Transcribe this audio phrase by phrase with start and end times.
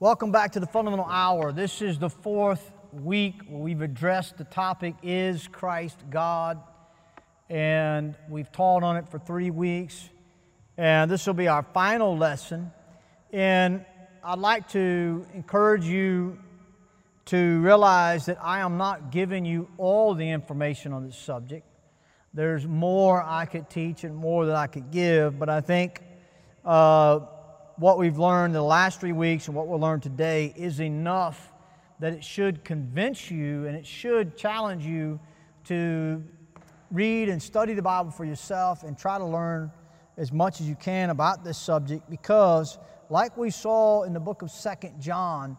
[0.00, 1.52] Welcome back to the Fundamental Hour.
[1.52, 6.60] This is the fourth week where we've addressed the topic Is Christ God?
[7.48, 10.10] And we've taught on it for three weeks.
[10.76, 12.72] And this will be our final lesson.
[13.32, 13.84] And
[14.24, 16.40] I'd like to encourage you
[17.26, 21.64] to realize that I am not giving you all the information on this subject.
[22.34, 26.00] There's more I could teach and more that I could give, but I think
[26.64, 27.20] uh,
[27.76, 31.52] what we've learned the last three weeks and what we'll learn today is enough
[31.98, 35.18] that it should convince you and it should challenge you
[35.64, 36.22] to
[36.90, 39.72] read and study the Bible for yourself and try to learn
[40.16, 42.78] as much as you can about this subject because,
[43.10, 45.56] like we saw in the book of Second John,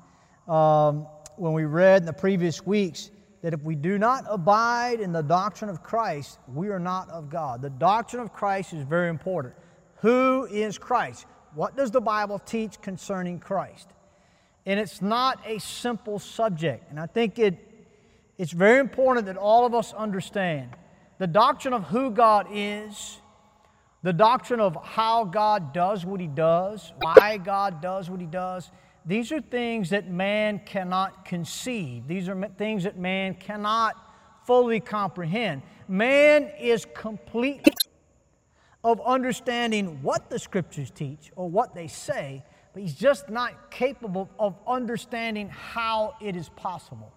[0.47, 5.11] um, when we read in the previous weeks, that if we do not abide in
[5.11, 7.61] the doctrine of Christ, we are not of God.
[7.61, 9.53] The doctrine of Christ is very important.
[9.97, 11.25] Who is Christ?
[11.55, 13.87] What does the Bible teach concerning Christ?
[14.65, 16.89] And it's not a simple subject.
[16.89, 17.57] And I think it,
[18.37, 20.71] it's very important that all of us understand
[21.17, 23.19] the doctrine of who God is,
[24.03, 28.69] the doctrine of how God does what He does, why God does what He does.
[29.05, 32.05] These are things that man cannot conceive.
[32.07, 33.95] These are things that man cannot
[34.45, 35.61] fully comprehend.
[35.87, 37.73] Man is completely
[38.85, 44.29] of understanding what the scriptures teach or what they say, but he's just not capable
[44.37, 47.11] of understanding how it is possible.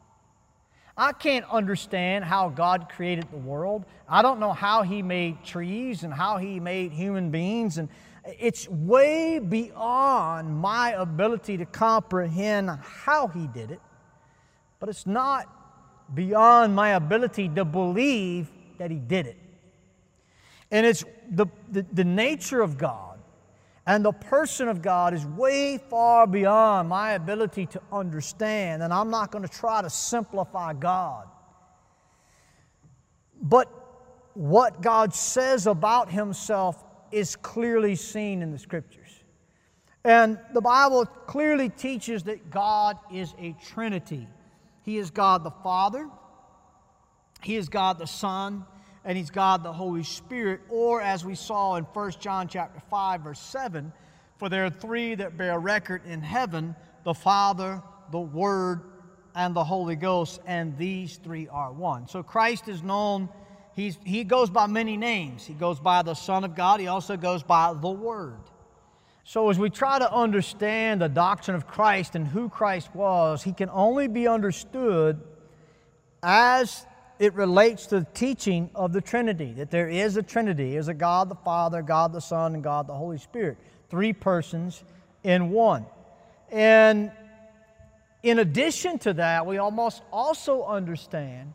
[0.97, 3.85] I can't understand how God created the world.
[4.09, 7.77] I don't know how He made trees and how He made human beings.
[7.77, 7.91] And
[8.25, 13.81] it's way beyond my ability to comprehend how He did it.
[14.81, 15.47] But it's not
[16.15, 19.37] beyond my ability to believe that He did it.
[20.71, 23.19] And it's the, the, the, nature of God
[23.87, 29.11] and the person of God is way far beyond my ability to understand, and I'm
[29.11, 31.27] not going to try to simplify God.
[33.41, 33.69] But
[34.35, 39.25] what God says about Himself is clearly seen in the Scriptures.
[40.05, 44.29] And the Bible clearly teaches that God is a Trinity.
[44.83, 46.09] He is God the Father,
[47.43, 48.65] He is God the Son,
[49.09, 53.23] and he's God the Holy Spirit, or as we saw in 1 John chapter 5
[53.23, 53.91] verse 7,
[54.37, 57.83] for there are three that bear record in heaven, the Father,
[58.13, 58.83] the Word,
[59.35, 62.07] and the Holy Ghost, and these three are one.
[62.07, 63.31] So Christ is known,
[63.75, 65.47] he's, he goes by many names.
[65.47, 68.41] He goes by the Son of God, he also goes by the Word.
[69.25, 73.53] So, as we try to understand the doctrine of Christ and who Christ was, he
[73.53, 75.21] can only be understood
[76.23, 76.87] as
[77.19, 80.95] it relates to the teaching of the Trinity, that there is a Trinity, is a
[80.95, 83.59] God the Father, God the Son, and God the Holy Spirit.
[83.91, 84.85] Three persons
[85.25, 85.87] in one.
[86.51, 87.11] And
[88.23, 91.53] in addition to that, we almost also understand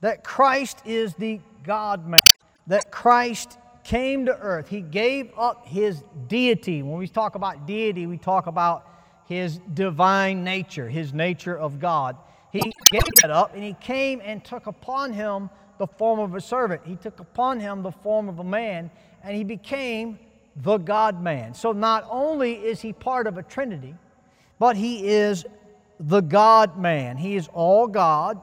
[0.00, 2.20] that Christ is the God man,
[2.68, 4.68] that Christ came to earth.
[4.68, 6.82] He gave up his deity.
[6.82, 8.86] When we talk about deity, we talk about
[9.26, 12.16] his divine nature, his nature of God.
[12.52, 16.40] He gave that up and he came and took upon him the form of a
[16.40, 16.82] servant.
[16.84, 18.90] He took upon him the form of a man
[19.22, 20.18] and he became
[20.56, 21.54] the God man.
[21.54, 23.94] So not only is he part of a trinity,
[24.58, 25.44] but he is
[26.00, 27.16] the God man.
[27.16, 28.40] He is all God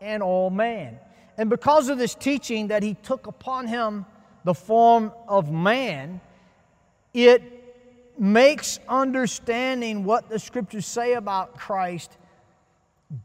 [0.00, 0.98] and all man.
[1.38, 4.06] And because of this teaching that he took upon him
[4.44, 6.20] the form of man,
[7.14, 7.42] it
[8.18, 12.16] makes understanding what the scriptures say about Christ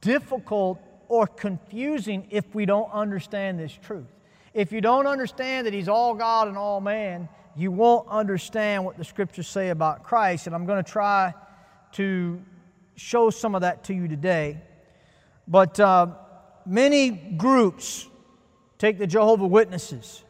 [0.01, 4.07] difficult or confusing if we don't understand this truth.
[4.53, 8.97] If you don't understand that He's all God and all man, you won't understand what
[8.97, 10.47] the scriptures say about Christ.
[10.47, 11.33] And I'm going to try
[11.93, 12.41] to
[12.95, 14.61] show some of that to you today.
[15.47, 16.07] But uh,
[16.65, 18.07] many groups
[18.77, 20.23] take the Jehovah Witnesses.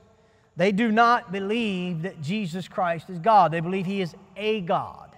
[0.57, 3.51] They do not believe that Jesus Christ is God.
[3.51, 5.15] They believe He is a God.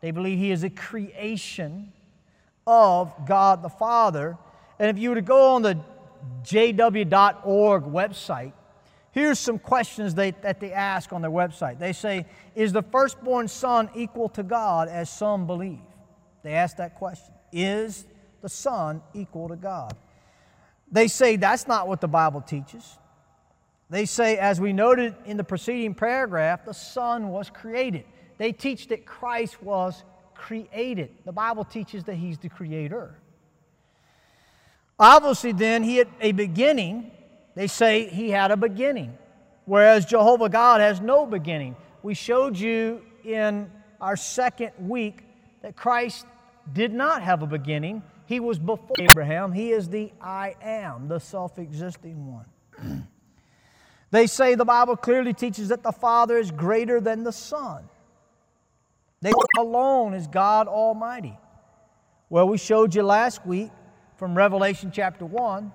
[0.00, 1.92] They believe He is a creation
[2.66, 4.36] of God the Father.
[4.78, 5.78] And if you were to go on the
[6.44, 8.52] jw.org website,
[9.10, 11.78] here's some questions they, that they ask on their website.
[11.78, 15.80] They say, Is the firstborn son equal to God as some believe?
[16.42, 17.34] They ask that question.
[17.52, 18.04] Is
[18.40, 19.94] the son equal to God?
[20.90, 22.98] They say that's not what the Bible teaches.
[23.88, 28.04] They say, as we noted in the preceding paragraph, the son was created.
[28.38, 30.02] They teach that Christ was
[30.42, 31.10] created.
[31.24, 33.14] The Bible teaches that He's the creator.
[34.98, 37.12] Obviously, then, He had a beginning.
[37.54, 39.16] They say He had a beginning,
[39.64, 41.76] whereas Jehovah God has no beginning.
[42.02, 45.22] We showed you in our second week
[45.62, 46.26] that Christ
[46.72, 48.02] did not have a beginning.
[48.26, 49.52] He was before Abraham.
[49.52, 53.06] He is the I am, the self existing one.
[54.10, 57.84] they say the Bible clearly teaches that the Father is greater than the Son.
[59.22, 61.38] They alone is God Almighty.
[62.28, 63.70] Well, we showed you last week
[64.16, 65.70] from Revelation chapter 1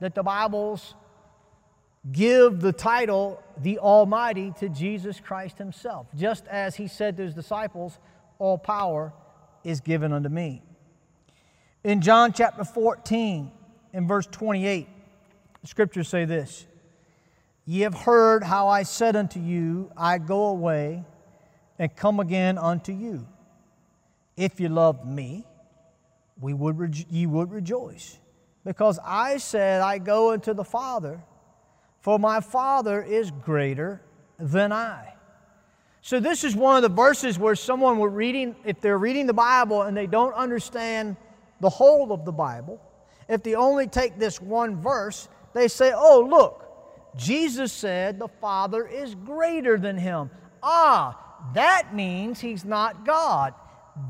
[0.00, 0.94] that the Bibles
[2.10, 7.34] give the title the Almighty to Jesus Christ Himself, just as He said to His
[7.34, 7.98] disciples,
[8.40, 9.12] All power
[9.62, 10.62] is given unto me.
[11.84, 13.52] In John chapter 14,
[13.92, 14.88] in verse 28,
[15.60, 16.66] the scriptures say this
[17.64, 21.04] Ye have heard how I said unto you, I go away
[21.78, 23.26] and come again unto you.
[24.36, 25.46] If you loved me,
[26.40, 28.18] we would re- ye would rejoice.
[28.64, 31.20] Because I said, I go unto the Father,
[32.00, 34.00] for my Father is greater
[34.38, 35.14] than I.
[36.00, 39.34] So, this is one of the verses where someone were reading, if they're reading the
[39.34, 41.16] Bible and they don't understand
[41.60, 42.80] the whole of the Bible,
[43.28, 46.64] if they only take this one verse, they say, Oh, look,
[47.16, 50.30] Jesus said the Father is greater than him.
[50.62, 53.54] Ah, that means he's not God.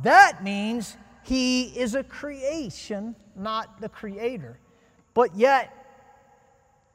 [0.02, 4.58] That means he is a creation, not the creator.
[5.14, 5.74] But yet,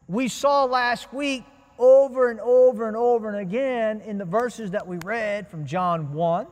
[0.08, 1.44] we saw last week
[1.78, 6.14] over and over and over and again in the verses that we read from John
[6.14, 6.48] 1,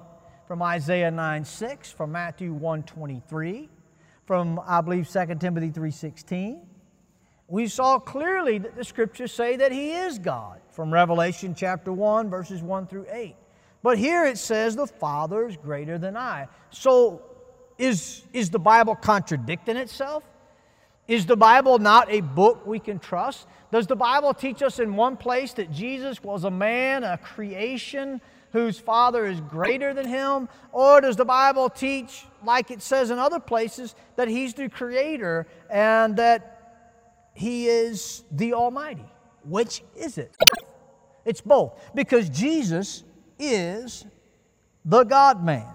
[0.47, 3.69] from Isaiah 9 6, from Matthew 1 23,
[4.25, 6.61] from I believe 2 Timothy 3 16.
[7.47, 12.29] We saw clearly that the scriptures say that he is God from Revelation chapter 1,
[12.29, 13.35] verses 1 through 8.
[13.83, 16.47] But here it says the Father is greater than I.
[16.69, 17.23] So
[17.77, 20.23] is, is the Bible contradicting itself?
[21.07, 23.47] Is the Bible not a book we can trust?
[23.71, 28.21] Does the Bible teach us in one place that Jesus was a man, a creation,
[28.51, 30.47] whose Father is greater than him?
[30.71, 35.47] Or does the Bible teach, like it says in other places, that he's the creator
[35.69, 36.83] and that
[37.33, 39.05] he is the Almighty?
[39.43, 40.35] Which is it?
[41.25, 41.79] It's both.
[41.95, 43.03] Because Jesus
[43.41, 44.05] is
[44.85, 45.67] the God man.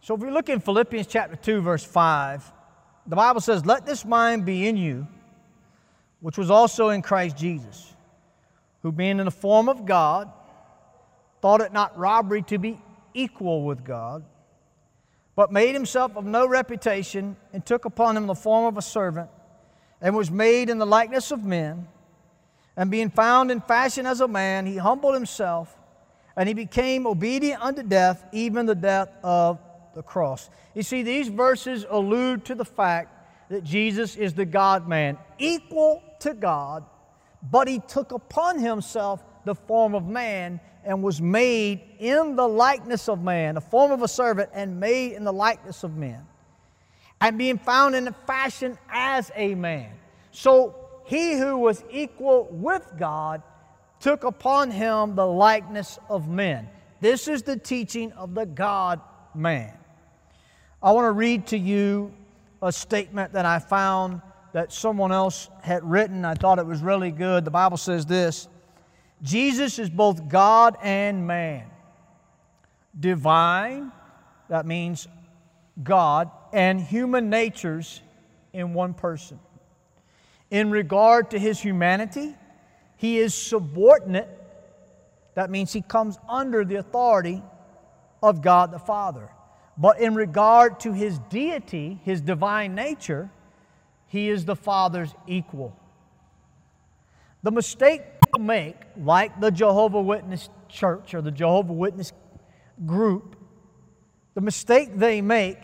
[0.00, 2.52] So if we look in Philippians chapter 2, verse 5,
[3.06, 5.06] the Bible says, Let this mind be in you,
[6.20, 7.94] which was also in Christ Jesus,
[8.82, 10.30] who being in the form of God,
[11.40, 12.80] thought it not robbery to be
[13.12, 14.24] equal with God,
[15.36, 19.30] but made himself of no reputation, and took upon him the form of a servant,
[20.00, 21.88] and was made in the likeness of men.
[22.76, 25.74] And being found in fashion as a man, he humbled himself
[26.36, 29.58] and he became obedient unto death, even the death of
[29.94, 30.50] the cross.
[30.74, 33.10] You see, these verses allude to the fact
[33.50, 36.84] that Jesus is the God man, equal to God,
[37.50, 43.08] but he took upon himself the form of man and was made in the likeness
[43.08, 46.26] of man, the form of a servant, and made in the likeness of men,
[47.20, 49.92] and being found in the fashion as a man.
[50.30, 53.42] So he who was equal with God
[54.04, 56.68] took upon him the likeness of men.
[57.00, 59.00] This is the teaching of the God
[59.34, 59.72] man.
[60.82, 62.12] I want to read to you
[62.60, 64.20] a statement that I found
[64.52, 66.26] that someone else had written.
[66.26, 67.46] I thought it was really good.
[67.46, 68.46] The Bible says this
[69.22, 71.64] Jesus is both God and man,
[73.00, 73.90] divine,
[74.50, 75.08] that means
[75.82, 78.02] God, and human natures
[78.52, 79.40] in one person.
[80.50, 82.36] In regard to his humanity,
[82.96, 84.28] he is subordinate.
[85.34, 87.42] That means he comes under the authority
[88.22, 89.28] of God the Father.
[89.76, 93.30] But in regard to his deity, his divine nature,
[94.06, 95.76] he is the Father's equal.
[97.42, 102.12] The mistake people make, like the Jehovah Witness church or the Jehovah Witness
[102.86, 103.36] group,
[104.34, 105.58] the mistake they make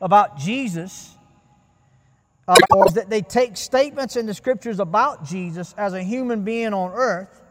[0.00, 1.13] about Jesus
[2.46, 6.74] uh, or that they take statements in the scriptures about Jesus as a human being
[6.74, 7.42] on earth,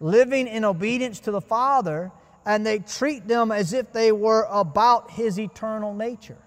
[0.00, 2.12] living in obedience to the Father,
[2.44, 6.38] and they treat them as if they were about his eternal nature.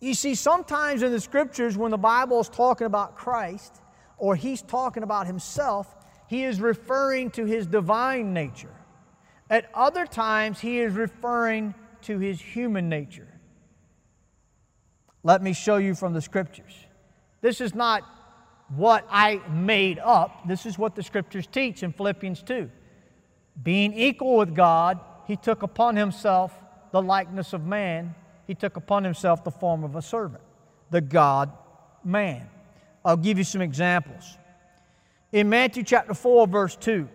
[0.00, 3.80] You see, sometimes in the scriptures, when the Bible is talking about Christ
[4.18, 5.94] or he's talking about himself,
[6.28, 8.74] he is referring to his divine nature.
[9.48, 13.28] At other times, he is referring to his human nature.
[15.22, 16.85] Let me show you from the scriptures.
[17.40, 18.02] This is not
[18.68, 20.46] what I made up.
[20.48, 22.70] This is what the scriptures teach in Philippians 2.
[23.62, 26.52] Being equal with God, he took upon himself
[26.92, 28.14] the likeness of man.
[28.46, 30.42] He took upon himself the form of a servant,
[30.90, 31.50] the God
[32.04, 32.48] man.
[33.04, 34.36] I'll give you some examples.
[35.32, 37.08] In Matthew chapter 4, verse 2,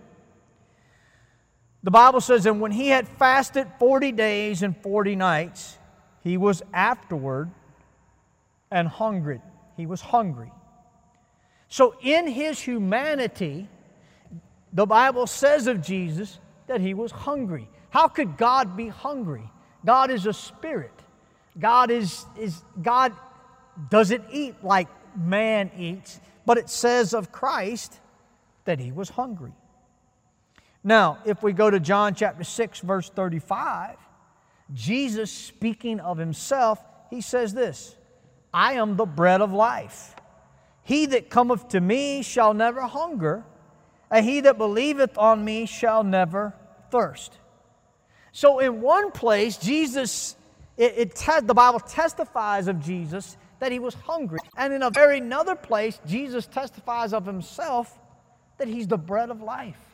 [1.84, 5.78] the Bible says, And when he had fasted 40 days and 40 nights,
[6.22, 7.50] he was afterward
[8.70, 9.42] and hungered.
[9.82, 10.52] He was hungry.
[11.68, 13.68] So, in his humanity,
[14.72, 17.68] the Bible says of Jesus that he was hungry.
[17.90, 19.50] How could God be hungry?
[19.84, 20.94] God is a spirit.
[21.60, 23.12] God is, is God
[23.90, 28.00] doesn't eat like man eats, but it says of Christ
[28.66, 29.54] that he was hungry.
[30.84, 33.98] Now, if we go to John chapter 6, verse 35,
[34.76, 37.96] Jesus speaking of himself, he says this
[38.54, 40.16] I am the bread of life.
[40.84, 43.44] He that cometh to me shall never hunger,
[44.10, 46.54] and he that believeth on me shall never
[46.90, 47.38] thirst.
[48.32, 50.36] So, in one place, Jesus,
[50.78, 54.40] it, it te- the Bible testifies of Jesus that he was hungry.
[54.58, 57.98] And in a very another place, Jesus testifies of himself
[58.58, 59.91] that he's the bread of life.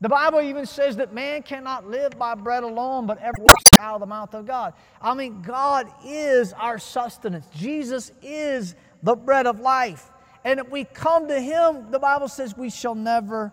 [0.00, 3.48] The Bible even says that man cannot live by bread alone, but every word
[3.80, 4.74] out of the mouth of God.
[5.02, 7.46] I mean, God is our sustenance.
[7.54, 10.10] Jesus is the bread of life.
[10.44, 13.52] And if we come to Him, the Bible says we shall never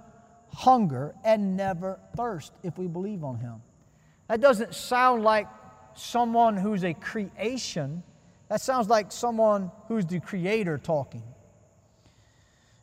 [0.54, 3.62] hunger and never thirst if we believe on Him.
[4.28, 5.48] That doesn't sound like
[5.96, 8.04] someone who's a creation,
[8.50, 11.24] that sounds like someone who's the Creator talking.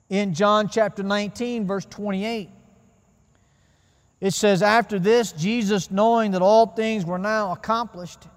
[0.08, 2.50] In John chapter 19, verse 28,
[4.22, 8.28] it says, After this, Jesus, knowing that all things were now accomplished,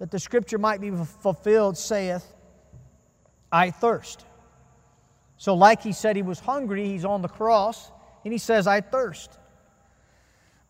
[0.00, 2.26] that the scripture might be fulfilled, saith,
[3.52, 4.26] I thirst.
[5.36, 7.92] So, like he said he was hungry, he's on the cross,
[8.24, 9.38] and he says, I thirst.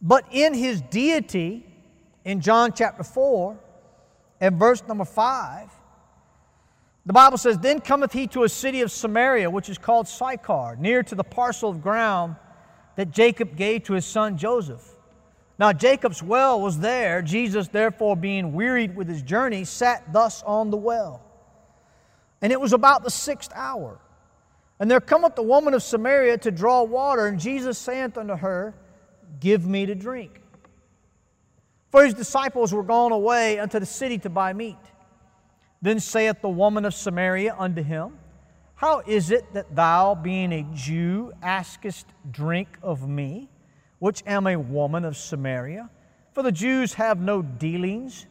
[0.03, 1.65] But in his deity,
[2.27, 3.59] in John chapter 4,
[4.39, 5.71] and verse number 5,
[7.07, 10.77] the Bible says, Then cometh he to a city of Samaria, which is called Sychar,
[10.79, 12.37] near to the parcel of ground
[12.97, 14.87] that Jacob gave to his son Joseph.
[15.59, 17.23] Now Jacob's well was there.
[17.23, 21.23] Jesus, therefore, being wearied with his journey, sat thus on the well.
[22.41, 23.99] And it was about the sixth hour.
[24.81, 28.75] And there cometh the woman of Samaria to draw water, and Jesus saith unto her,
[29.39, 30.41] Give me to drink.
[31.91, 34.79] For his disciples were gone away unto the city to buy meat.
[35.83, 38.19] Then saith the woman of Samaria unto him,
[38.83, 43.49] how is it that thou, being a Jew, askest drink of me,
[44.01, 45.89] which am a woman of Samaria?
[46.33, 48.27] For the Jews have no dealings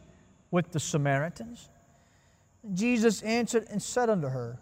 [0.50, 1.70] with the Samaritans.
[2.74, 4.58] Jesus answered and said unto her,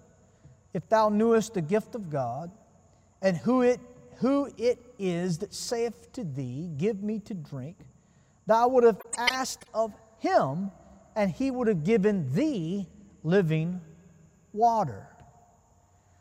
[0.73, 2.53] If thou knewest the gift of God,
[3.21, 3.81] and who it,
[4.19, 7.79] who it is that saith to thee, Give me to drink,
[8.47, 10.71] thou would have asked of him,
[11.17, 12.87] and he would have given thee
[13.25, 13.81] living
[14.53, 15.10] water.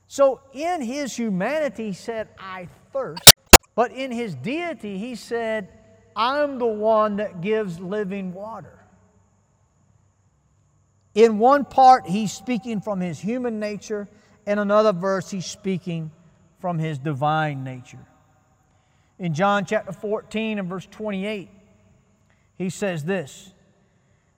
[0.09, 3.35] So in his humanity, he said, I thirst.
[3.75, 5.69] But in his deity, he said,
[6.15, 8.79] I'm the one that gives living water.
[11.13, 14.07] In one part, he's speaking from his human nature.
[14.47, 16.09] In another verse, he's speaking
[16.59, 18.05] from his divine nature.
[19.19, 21.49] In John chapter 14 and verse 28,
[22.57, 23.53] he says this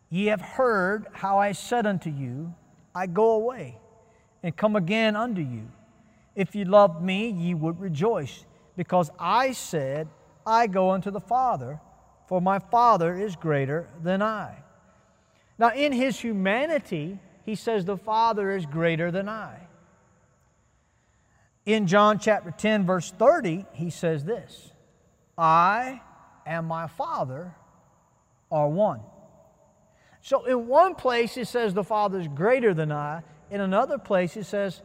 [0.10, 2.54] Ye have heard how I said unto you,
[2.94, 3.78] I go away
[4.44, 5.68] and come again unto you.
[6.36, 8.46] If ye loved me, ye would rejoice,
[8.78, 10.08] because I said,
[10.46, 11.80] I go unto the Father,
[12.28, 14.56] for my Father is greater than I.
[15.58, 19.68] Now, in his humanity, he says, The Father is greater than I.
[21.66, 24.72] In John chapter 10, verse 30, he says this
[25.38, 26.02] I
[26.46, 27.54] and my Father
[28.52, 29.02] are one.
[30.22, 33.24] So, in one place, he says, The Father is greater than I.
[33.51, 34.81] In another place, it says,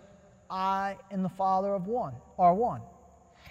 [0.51, 2.83] I and the Father of one are one.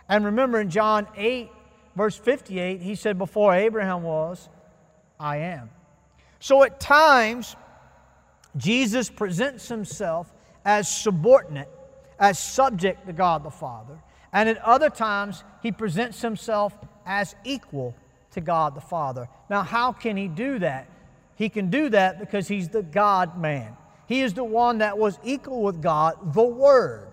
[0.07, 1.49] And remember in John 8,
[1.95, 4.49] verse 58, he said, Before Abraham was,
[5.19, 5.69] I am.
[6.39, 7.55] So at times,
[8.57, 10.31] Jesus presents himself
[10.65, 11.69] as subordinate,
[12.19, 13.97] as subject to God the Father.
[14.33, 17.95] And at other times, he presents himself as equal
[18.31, 19.29] to God the Father.
[19.49, 20.89] Now, how can he do that?
[21.35, 23.75] He can do that because he's the God man.
[24.07, 27.09] He is the one that was equal with God, the Word,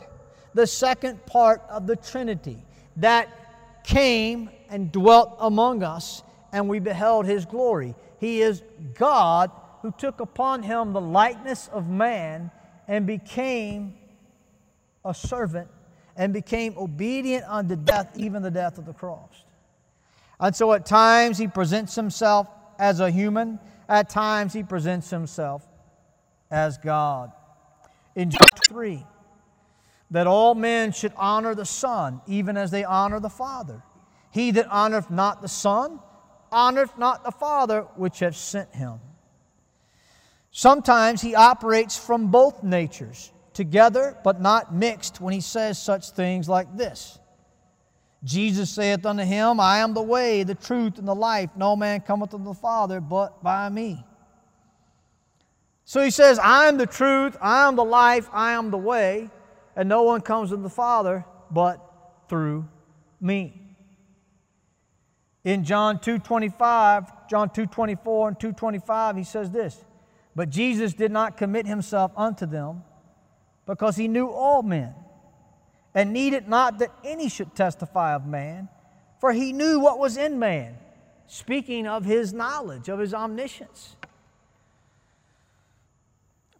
[0.55, 2.65] the second part of the Trinity
[2.97, 3.29] that
[3.85, 6.23] came and dwelt among us,
[6.53, 7.95] and we beheld His glory.
[8.19, 8.63] He is
[8.95, 12.51] God who took upon Him the likeness of man
[12.87, 13.95] and became
[15.05, 15.69] a servant
[16.17, 19.45] and became obedient unto death, even the death of the cross.
[20.39, 23.59] And so at times He presents Himself as a human,
[23.89, 25.67] at times He presents Himself
[26.53, 27.33] as God.
[28.15, 29.05] In John 3,
[30.11, 33.83] that all men should honor the Son, even as they honor the Father.
[34.31, 35.99] He that honoreth not the Son,
[36.53, 39.01] honoreth not the Father which hath sent him.
[40.51, 46.49] Sometimes he operates from both natures together, but not mixed when he says such things
[46.49, 47.19] like this
[48.25, 51.51] Jesus saith unto him, I am the way, the truth, and the life.
[51.57, 54.05] No man cometh unto the Father but by me.
[55.85, 59.31] So he says, I am the truth, I am the life, I am the way,
[59.77, 61.81] and no one comes to the Father but
[62.29, 62.69] through
[63.21, 63.59] me.
[65.45, 69.85] In John 2:25, John 2:24 and 2:25, he says this,
[70.37, 72.85] but Jesus did not commit himself unto them
[73.67, 74.95] because he knew all men
[75.95, 78.69] and needed not that any should testify of man,
[79.21, 80.77] for he knew what was in man,
[81.27, 83.97] speaking of his knowledge, of his omniscience.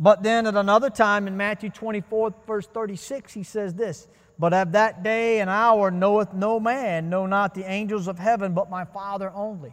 [0.03, 4.73] But then at another time in Matthew 24, verse 36, he says this But of
[4.73, 8.85] that day and hour knoweth no man, no, not the angels of heaven, but my
[8.85, 9.73] Father only.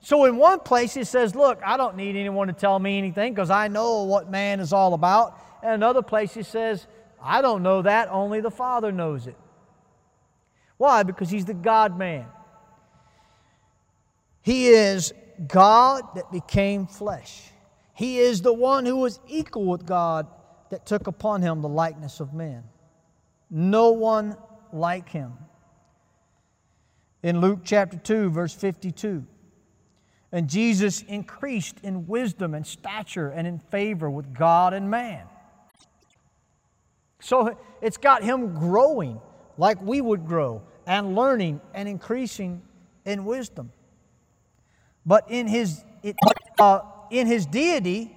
[0.00, 3.34] So in one place he says, Look, I don't need anyone to tell me anything
[3.34, 5.38] because I know what man is all about.
[5.62, 6.86] And another place he says,
[7.22, 9.36] I don't know that, only the Father knows it.
[10.78, 11.02] Why?
[11.02, 12.24] Because he's the God man.
[14.40, 15.12] He is
[15.46, 17.50] God that became flesh.
[17.98, 20.28] He is the one who was equal with God
[20.70, 22.62] that took upon him the likeness of man.
[23.50, 24.36] No one
[24.72, 25.32] like him.
[27.24, 29.26] In Luke chapter 2, verse 52,
[30.30, 35.26] and Jesus increased in wisdom and stature and in favor with God and man.
[37.18, 39.20] So it's got him growing
[39.56, 42.62] like we would grow and learning and increasing
[43.04, 43.72] in wisdom.
[45.04, 46.14] But in his, it,
[46.60, 48.14] uh, in his deity,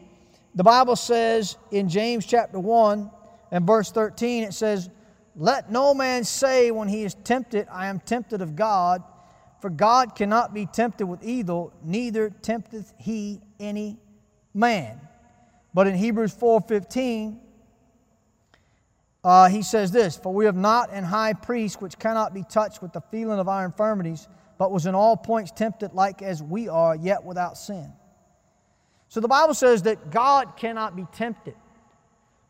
[0.55, 3.10] the Bible says in James chapter 1
[3.51, 4.89] and verse 13, it says,
[5.36, 9.03] Let no man say when he is tempted, I am tempted of God,
[9.62, 13.98] for God cannot be tempted with evil, neither tempteth he any
[14.53, 15.00] man.
[15.74, 17.39] But in Hebrews 4:15,
[19.23, 22.82] uh, he says this For we have not an high priest which cannot be touched
[22.82, 24.27] with the feeling of our infirmities,
[24.58, 27.93] but was in all points tempted like as we are, yet without sin.
[29.12, 31.56] So the Bible says that God cannot be tempted.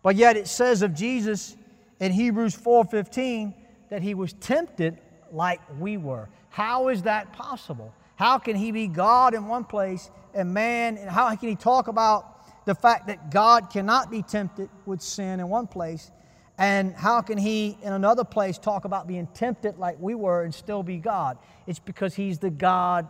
[0.03, 1.57] But yet it says of Jesus
[1.99, 3.55] in Hebrews 4:15
[3.89, 4.99] that he was tempted
[5.31, 6.29] like we were.
[6.49, 7.91] How is that possible?
[8.15, 11.87] How can he be God in one place and man and how can he talk
[11.87, 16.11] about the fact that God cannot be tempted with sin in one place
[16.59, 20.53] and how can he, in another place, talk about being tempted like we were and
[20.53, 21.39] still be God?
[21.65, 23.07] It's because he's the God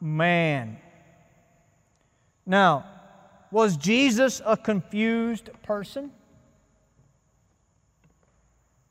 [0.00, 0.78] man.
[2.48, 2.86] Now,
[3.50, 6.10] was Jesus a confused person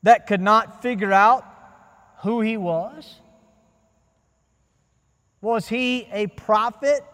[0.04, 1.44] that could not figure out
[2.20, 3.16] who he was?
[5.40, 7.04] Was he a prophet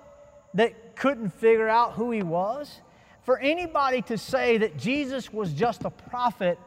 [0.52, 2.80] that couldn't figure out who he was?
[3.22, 6.58] For anybody to say that Jesus was just a prophet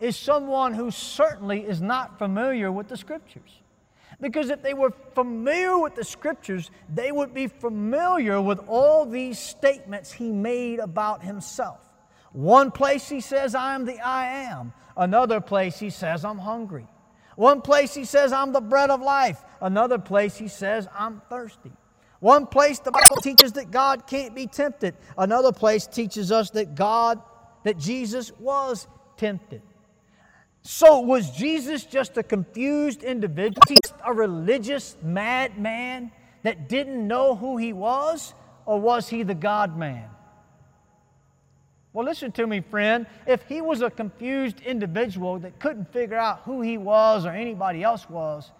[0.00, 3.60] is someone who certainly is not familiar with the Scriptures.
[4.20, 9.38] Because if they were familiar with the Scriptures, they would be familiar with all these
[9.38, 11.80] statements he made about himself.
[12.32, 14.72] One place he says, I am the I am.
[14.96, 16.86] Another place he says, I'm hungry.
[17.36, 19.42] One place he says, I'm the bread of life.
[19.60, 21.72] Another place he says, I'm thirsty.
[22.20, 24.94] One place the Bible teaches that God can't be tempted.
[25.18, 27.20] Another place teaches us that God,
[27.64, 29.60] that Jesus was tempted.
[30.66, 33.62] So, was Jesus just a confused individual,
[34.04, 36.10] a religious madman
[36.42, 40.10] that didn't know who he was, or was he the God man?
[41.92, 43.06] Well, listen to me, friend.
[43.28, 47.84] If he was a confused individual that couldn't figure out who he was or anybody
[47.84, 48.50] else was,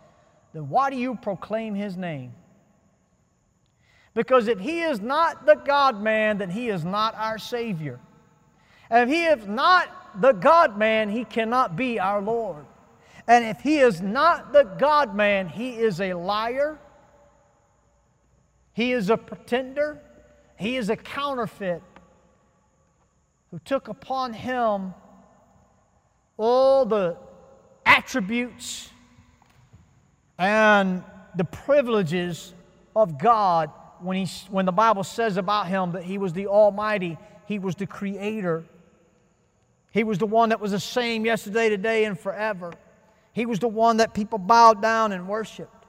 [0.54, 2.32] then why do you proclaim his name?
[4.14, 7.98] Because if he is not the God man, then he is not our Savior.
[8.90, 12.64] And if he is not the God man, he cannot be our Lord.
[13.28, 16.78] And if he is not the God man, he is a liar,
[18.72, 20.00] he is a pretender,
[20.58, 21.82] he is a counterfeit
[23.50, 24.94] who took upon him
[26.36, 27.16] all the
[27.84, 28.90] attributes
[30.38, 31.02] and
[31.36, 32.52] the privileges
[32.94, 37.16] of God when, he, when the Bible says about him that he was the Almighty,
[37.46, 38.64] he was the Creator.
[39.96, 42.70] He was the one that was the same yesterday, today, and forever.
[43.32, 45.86] He was the one that people bowed down and worshiped.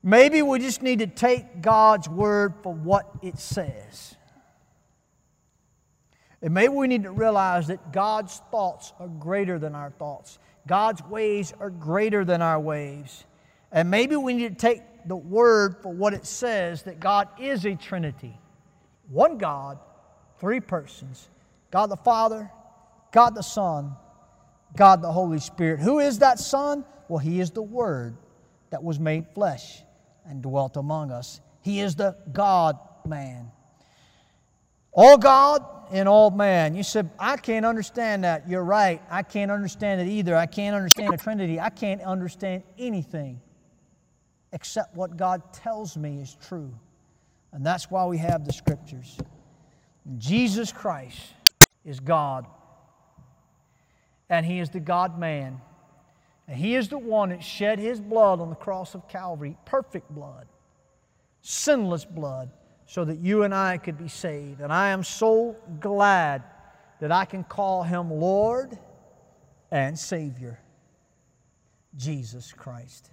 [0.00, 4.14] Maybe we just need to take God's word for what it says.
[6.40, 10.38] And maybe we need to realize that God's thoughts are greater than our thoughts.
[10.68, 13.24] God's ways are greater than our ways.
[13.72, 17.66] And maybe we need to take the word for what it says that God is
[17.66, 18.38] a Trinity.
[19.08, 19.80] one God,
[20.38, 21.28] three persons
[21.76, 22.50] God the Father,
[23.12, 23.94] God the Son,
[24.74, 25.78] God the Holy Spirit.
[25.78, 26.86] Who is that Son?
[27.06, 28.16] Well, He is the Word
[28.70, 29.82] that was made flesh
[30.24, 31.42] and dwelt among us.
[31.60, 33.50] He is the God man.
[34.90, 36.74] All God and all man.
[36.74, 38.48] You said, I can't understand that.
[38.48, 39.02] You're right.
[39.10, 40.34] I can't understand it either.
[40.34, 41.60] I can't understand the Trinity.
[41.60, 43.38] I can't understand anything
[44.50, 46.72] except what God tells me is true.
[47.52, 49.18] And that's why we have the scriptures.
[50.16, 51.34] Jesus Christ
[51.86, 52.44] is God.
[54.28, 55.60] And He is the God man.
[56.48, 60.10] And He is the one that shed His blood on the cross of Calvary perfect
[60.10, 60.46] blood,
[61.40, 62.50] sinless blood,
[62.86, 64.60] so that you and I could be saved.
[64.60, 66.42] And I am so glad
[67.00, 68.76] that I can call Him Lord
[69.70, 70.60] and Savior,
[71.96, 73.10] Jesus Christ,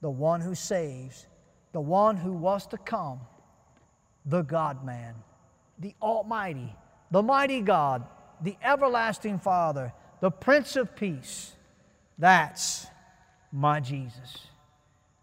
[0.00, 1.26] the one who saves,
[1.72, 3.20] the one who was to come,
[4.26, 5.14] the God man,
[5.78, 6.74] the Almighty,
[7.12, 8.04] the mighty God,
[8.40, 11.52] the everlasting Father, the Prince of Peace.
[12.18, 12.86] That's
[13.52, 14.38] my Jesus.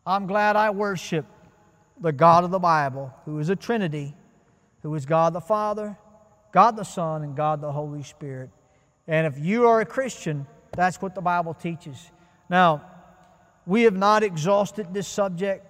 [0.05, 1.25] I'm glad I worship
[1.99, 4.15] the God of the Bible, who is a Trinity,
[4.83, 5.97] who is God the Father,
[6.51, 8.51] God the Son, and God the Holy Spirit.
[9.07, 12.11] And if you are a Christian, that's what the Bible teaches.
[12.49, 12.83] Now,
[13.65, 15.65] we have not exhausted this subject,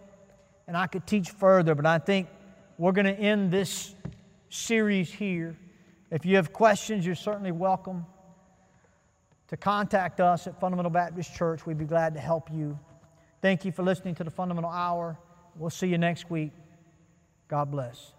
[0.68, 2.28] and I could teach further, but I think
[2.78, 3.96] we're going to end this
[4.50, 5.56] series here.
[6.12, 8.06] If you have questions, you're certainly welcome
[9.50, 11.66] to contact us at Fundamental Baptist Church.
[11.66, 12.80] We'd be glad to help you.
[13.42, 15.18] Thank you for listening to the Fundamental Hour.
[15.56, 16.52] We'll see you next week.
[17.48, 18.14] God bless.